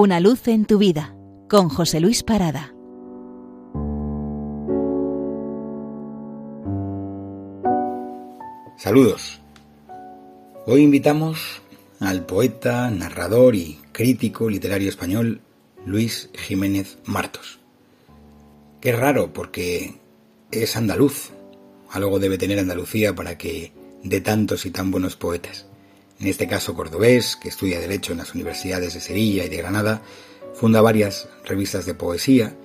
Una 0.00 0.20
luz 0.20 0.46
en 0.46 0.64
tu 0.64 0.78
vida 0.78 1.16
con 1.48 1.68
José 1.68 1.98
Luis 1.98 2.22
Parada. 2.22 2.72
Saludos. 8.76 9.40
Hoy 10.66 10.82
invitamos 10.82 11.62
al 11.98 12.24
poeta, 12.26 12.88
narrador 12.92 13.56
y 13.56 13.80
crítico 13.90 14.48
literario 14.48 14.88
español 14.88 15.40
Luis 15.84 16.30
Jiménez 16.32 16.98
Martos. 17.04 17.58
Qué 18.80 18.92
raro 18.92 19.32
porque 19.32 19.96
es 20.52 20.76
andaluz. 20.76 21.32
Algo 21.90 22.20
debe 22.20 22.38
tener 22.38 22.60
Andalucía 22.60 23.16
para 23.16 23.36
que 23.36 23.72
de 24.04 24.20
tantos 24.20 24.64
y 24.64 24.70
tan 24.70 24.92
buenos 24.92 25.16
poetas. 25.16 25.67
En 26.20 26.26
este 26.26 26.48
caso 26.48 26.74
cordobés, 26.74 27.36
que 27.36 27.48
estudia 27.48 27.78
Derecho 27.78 28.12
en 28.12 28.18
las 28.18 28.34
universidades 28.34 28.94
de 28.94 29.00
Sevilla 29.00 29.44
y 29.44 29.48
de 29.48 29.56
Granada, 29.56 30.02
funda 30.54 30.80
varias 30.80 31.28
revistas 31.44 31.86
de 31.86 31.94
poesía, 31.94 32.56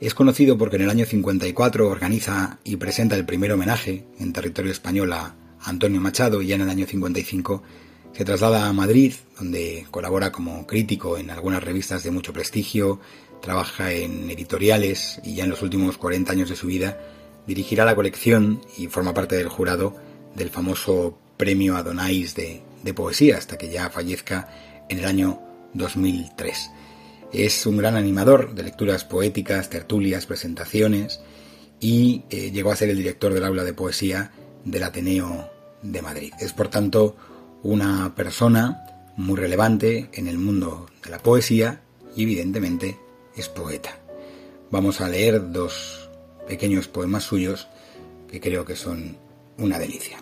es 0.00 0.14
conocido 0.14 0.58
porque 0.58 0.76
en 0.76 0.82
el 0.82 0.90
año 0.90 1.06
54 1.06 1.88
organiza 1.88 2.58
y 2.64 2.76
presenta 2.76 3.16
el 3.16 3.24
primer 3.24 3.52
homenaje 3.52 4.04
en 4.18 4.32
territorio 4.32 4.70
español 4.70 5.12
a 5.12 5.34
Antonio 5.62 6.00
Machado 6.00 6.42
y 6.42 6.48
ya 6.48 6.54
en 6.56 6.60
el 6.60 6.70
año 6.70 6.86
55 6.86 7.62
se 8.12 8.24
traslada 8.24 8.68
a 8.68 8.72
Madrid, 8.72 9.14
donde 9.38 9.86
colabora 9.90 10.30
como 10.30 10.66
crítico 10.66 11.18
en 11.18 11.30
algunas 11.30 11.64
revistas 11.64 12.04
de 12.04 12.10
mucho 12.10 12.32
prestigio, 12.32 13.00
trabaja 13.40 13.92
en 13.92 14.30
editoriales 14.30 15.20
y 15.24 15.34
ya 15.34 15.44
en 15.44 15.50
los 15.50 15.62
últimos 15.62 15.96
40 15.98 16.32
años 16.32 16.50
de 16.50 16.56
su 16.56 16.66
vida 16.66 17.00
dirigirá 17.46 17.84
la 17.84 17.94
colección 17.94 18.60
y 18.76 18.88
forma 18.88 19.14
parte 19.14 19.36
del 19.36 19.48
jurado 19.48 19.96
del 20.34 20.50
famoso 20.50 21.18
Premio 21.36 21.76
Adonais 21.76 22.34
de, 22.34 22.62
de 22.88 22.94
Poesía 22.94 23.36
hasta 23.36 23.58
que 23.58 23.68
ya 23.68 23.90
fallezca 23.90 24.48
en 24.88 25.00
el 25.00 25.04
año 25.04 25.40
2003. 25.74 26.70
Es 27.32 27.66
un 27.66 27.76
gran 27.76 27.96
animador 27.96 28.54
de 28.54 28.62
lecturas 28.62 29.04
poéticas, 29.04 29.68
tertulias, 29.68 30.24
presentaciones 30.24 31.20
y 31.80 32.24
eh, 32.30 32.50
llegó 32.50 32.72
a 32.72 32.76
ser 32.76 32.88
el 32.88 32.96
director 32.96 33.34
del 33.34 33.44
aula 33.44 33.64
de 33.64 33.74
poesía 33.74 34.32
del 34.64 34.82
Ateneo 34.82 35.50
de 35.82 36.00
Madrid. 36.00 36.32
Es 36.40 36.54
por 36.54 36.68
tanto 36.68 37.16
una 37.62 38.14
persona 38.14 39.12
muy 39.16 39.36
relevante 39.36 40.08
en 40.14 40.26
el 40.26 40.38
mundo 40.38 40.86
de 41.04 41.10
la 41.10 41.18
poesía 41.18 41.82
y 42.16 42.22
evidentemente 42.22 42.98
es 43.36 43.50
poeta. 43.50 43.98
Vamos 44.70 45.02
a 45.02 45.08
leer 45.08 45.52
dos 45.52 46.08
pequeños 46.46 46.88
poemas 46.88 47.24
suyos 47.24 47.68
que 48.30 48.40
creo 48.40 48.64
que 48.64 48.76
son 48.76 49.18
una 49.58 49.78
delicia. 49.78 50.18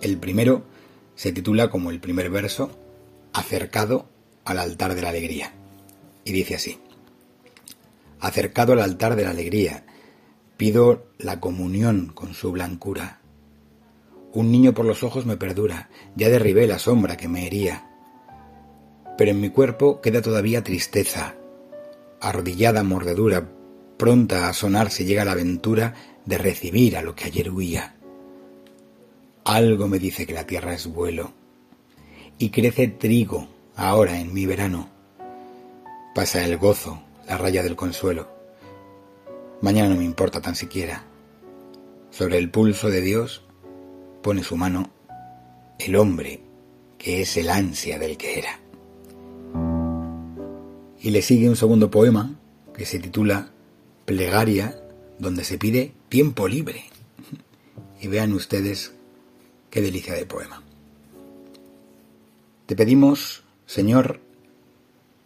El 0.00 0.16
primero 0.16 0.62
se 1.18 1.32
titula 1.32 1.68
como 1.68 1.90
el 1.90 1.98
primer 1.98 2.30
verso, 2.30 2.70
Acercado 3.34 4.08
al 4.46 4.58
altar 4.58 4.94
de 4.94 5.02
la 5.02 5.10
alegría. 5.10 5.52
Y 6.24 6.32
dice 6.32 6.54
así, 6.54 6.78
Acercado 8.20 8.72
al 8.72 8.80
altar 8.80 9.16
de 9.16 9.24
la 9.24 9.30
alegría, 9.30 9.84
pido 10.56 11.08
la 11.18 11.40
comunión 11.40 12.12
con 12.14 12.32
su 12.32 12.52
blancura 12.52 13.18
un 14.32 14.52
niño 14.52 14.74
por 14.74 14.84
los 14.84 15.02
ojos 15.02 15.26
me 15.26 15.36
perdura, 15.36 15.88
ya 16.14 16.28
derribé 16.28 16.66
la 16.66 16.78
sombra 16.78 17.16
que 17.16 17.28
me 17.28 17.46
hería. 17.46 17.88
Pero 19.16 19.30
en 19.30 19.40
mi 19.40 19.50
cuerpo 19.50 20.00
queda 20.00 20.22
todavía 20.22 20.62
tristeza, 20.62 21.34
arrodillada 22.20 22.82
mordedura, 22.82 23.50
pronta 23.96 24.48
a 24.48 24.52
sonar 24.52 24.90
si 24.90 25.04
llega 25.06 25.24
la 25.24 25.32
aventura 25.32 25.94
de 26.24 26.38
recibir 26.38 26.96
a 26.96 27.02
lo 27.02 27.14
que 27.14 27.24
ayer 27.24 27.50
huía. 27.50 27.96
Algo 29.48 29.88
me 29.88 29.98
dice 29.98 30.26
que 30.26 30.34
la 30.34 30.46
tierra 30.46 30.74
es 30.74 30.86
vuelo, 30.88 31.32
y 32.36 32.50
crece 32.50 32.86
trigo 32.86 33.48
ahora 33.76 34.20
en 34.20 34.34
mi 34.34 34.44
verano. 34.44 34.90
Pasa 36.14 36.44
el 36.44 36.58
gozo, 36.58 37.02
la 37.26 37.38
raya 37.38 37.62
del 37.62 37.74
consuelo. 37.74 38.28
Mañana 39.62 39.88
no 39.88 39.96
me 39.96 40.04
importa 40.04 40.42
tan 40.42 40.54
siquiera. 40.54 41.06
Sobre 42.10 42.36
el 42.36 42.50
pulso 42.50 42.90
de 42.90 43.00
Dios 43.00 43.42
pone 44.22 44.42
su 44.42 44.54
mano 44.58 44.90
el 45.78 45.96
hombre 45.96 46.42
que 46.98 47.22
es 47.22 47.34
el 47.38 47.48
ansia 47.48 47.98
del 47.98 48.18
que 48.18 48.40
era. 48.40 48.60
Y 51.00 51.10
le 51.10 51.22
sigue 51.22 51.48
un 51.48 51.56
segundo 51.56 51.90
poema 51.90 52.34
que 52.76 52.84
se 52.84 52.98
titula 52.98 53.48
Plegaria, 54.04 54.78
donde 55.18 55.42
se 55.42 55.56
pide 55.56 55.94
tiempo 56.10 56.48
libre. 56.48 56.84
Y 57.98 58.08
vean 58.08 58.34
ustedes 58.34 58.92
qué 59.70 59.80
delicia 59.80 60.14
de 60.14 60.26
poema. 60.26 60.62
Te 62.66 62.76
pedimos, 62.76 63.44
Señor, 63.66 64.20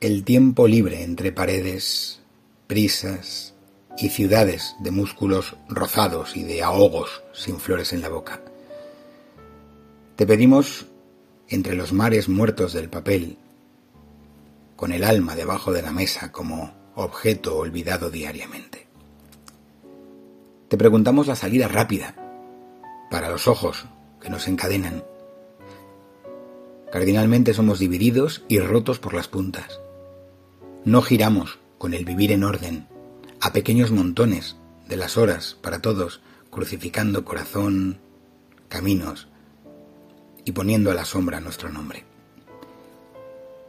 el 0.00 0.24
tiempo 0.24 0.66
libre 0.66 1.02
entre 1.02 1.32
paredes, 1.32 2.20
prisas 2.66 3.54
y 3.98 4.08
ciudades 4.08 4.74
de 4.80 4.90
músculos 4.90 5.56
rozados 5.68 6.36
y 6.36 6.44
de 6.44 6.62
ahogos 6.62 7.22
sin 7.32 7.58
flores 7.58 7.92
en 7.92 8.02
la 8.02 8.08
boca 8.08 8.40
te 10.22 10.26
pedimos, 10.26 10.86
entre 11.48 11.74
los 11.74 11.92
mares 11.92 12.28
muertos 12.28 12.72
del 12.72 12.88
papel, 12.88 13.38
con 14.76 14.92
el 14.92 15.02
alma 15.02 15.34
debajo 15.34 15.72
de 15.72 15.82
la 15.82 15.90
mesa 15.90 16.30
como 16.30 16.72
objeto 16.94 17.56
olvidado 17.56 18.08
diariamente. 18.08 18.86
Te 20.68 20.76
preguntamos 20.76 21.26
la 21.26 21.34
salida 21.34 21.66
rápida, 21.66 22.14
para 23.10 23.30
los 23.30 23.48
ojos 23.48 23.86
que 24.22 24.30
nos 24.30 24.48
encadenan. 24.48 25.04
Cardinalmente 26.90 27.54
somos 27.54 27.78
divididos 27.78 28.44
y 28.48 28.58
rotos 28.58 28.98
por 28.98 29.14
las 29.14 29.28
puntas. 29.28 29.80
No 30.84 31.02
giramos 31.02 31.58
con 31.78 31.94
el 31.94 32.04
vivir 32.04 32.32
en 32.32 32.44
orden, 32.44 32.86
a 33.40 33.52
pequeños 33.52 33.90
montones 33.90 34.56
de 34.88 34.96
las 34.96 35.16
horas 35.16 35.56
para 35.60 35.80
todos, 35.80 36.20
crucificando 36.50 37.24
corazón, 37.24 37.98
caminos, 38.68 39.28
y 40.44 40.52
poniendo 40.52 40.90
a 40.90 40.94
la 40.94 41.04
sombra 41.04 41.40
nuestro 41.40 41.70
nombre. 41.70 42.04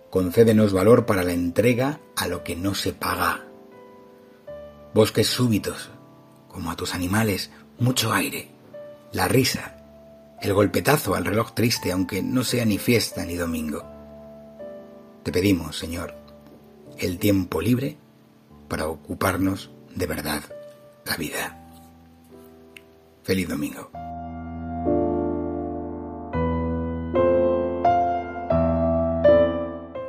Concédenos 0.10 0.74
valor 0.74 1.06
para 1.06 1.24
la 1.24 1.34
entrega 1.34 2.00
a 2.16 2.28
lo 2.28 2.44
que 2.44 2.56
no 2.56 2.76
se 2.76 2.94
paga. 2.94 3.46
Bosques 4.94 5.28
súbitos, 5.28 5.90
como 6.48 6.72
a 6.72 6.76
tus 6.76 6.94
animales, 6.94 7.52
mucho 7.80 8.14
aire, 8.14 8.50
la 9.12 9.28
risa, 9.28 9.83
el 10.44 10.54
golpetazo 10.54 11.16
al 11.16 11.24
reloj 11.24 11.54
triste, 11.54 11.94
aunque 11.94 12.22
no 12.22 12.44
sea 12.44 12.66
ni 12.66 12.78
fiesta 12.78 13.26
ni 13.26 13.36
domingo. 13.36 13.82
Te 15.24 15.32
pedimos, 15.32 15.80
Señor, 15.80 16.14
el 16.98 17.18
tiempo 17.18 17.62
libre 17.62 17.98
para 18.68 18.88
ocuparnos 18.90 19.72
de 19.96 20.06
verdad 20.06 20.44
la 21.06 21.16
vida. 21.16 21.58
Feliz 23.24 23.48
domingo. 23.48 23.90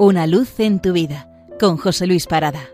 Una 0.01 0.27
luz 0.27 0.59
en 0.59 0.83
tu 0.83 0.93
vida 0.93 1.31
con 1.61 1.77
José 1.77 2.09
Luis 2.09 2.27
Parada. 2.27 2.74